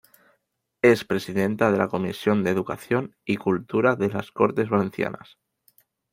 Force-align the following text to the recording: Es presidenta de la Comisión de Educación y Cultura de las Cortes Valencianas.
Es 0.81 1.05
presidenta 1.05 1.71
de 1.71 1.77
la 1.77 1.87
Comisión 1.87 2.43
de 2.43 2.49
Educación 2.49 3.15
y 3.23 3.37
Cultura 3.37 3.95
de 3.95 4.09
las 4.09 4.31
Cortes 4.31 4.67
Valencianas. 4.67 5.37